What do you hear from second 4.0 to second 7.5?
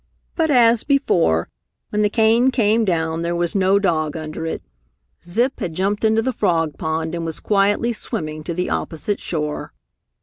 under it. Zip had jumped into the frog pond and was